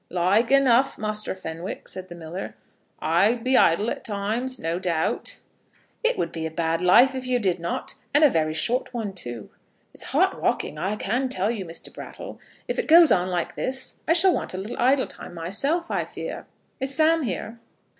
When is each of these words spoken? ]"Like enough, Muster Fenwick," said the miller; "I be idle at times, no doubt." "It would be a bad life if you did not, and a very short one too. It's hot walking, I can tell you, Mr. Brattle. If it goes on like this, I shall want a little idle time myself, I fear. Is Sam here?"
]"Like 0.09 0.49
enough, 0.49 0.97
Muster 0.97 1.35
Fenwick," 1.35 1.87
said 1.87 2.09
the 2.09 2.15
miller; 2.15 2.55
"I 2.99 3.35
be 3.35 3.55
idle 3.55 3.91
at 3.91 4.03
times, 4.03 4.57
no 4.57 4.79
doubt." 4.79 5.39
"It 6.03 6.17
would 6.17 6.31
be 6.31 6.47
a 6.47 6.49
bad 6.49 6.81
life 6.81 7.13
if 7.13 7.27
you 7.27 7.37
did 7.37 7.59
not, 7.59 7.93
and 8.11 8.23
a 8.23 8.29
very 8.31 8.55
short 8.55 8.95
one 8.95 9.13
too. 9.13 9.51
It's 9.93 10.05
hot 10.05 10.41
walking, 10.41 10.79
I 10.79 10.95
can 10.95 11.29
tell 11.29 11.51
you, 11.51 11.65
Mr. 11.65 11.93
Brattle. 11.93 12.39
If 12.67 12.79
it 12.79 12.87
goes 12.87 13.11
on 13.11 13.29
like 13.29 13.55
this, 13.55 14.01
I 14.07 14.13
shall 14.13 14.33
want 14.33 14.55
a 14.55 14.57
little 14.57 14.77
idle 14.79 15.05
time 15.05 15.35
myself, 15.35 15.91
I 15.91 16.05
fear. 16.05 16.47
Is 16.79 16.95
Sam 16.95 17.21
here?" 17.21 17.59